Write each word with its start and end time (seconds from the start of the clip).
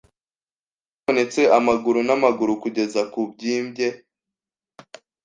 Habonetse 0.97 1.41
amaguru 1.57 1.99
n'amaguru 2.07 2.53
kugeza 2.63 3.01
kubyimbye 3.13 3.87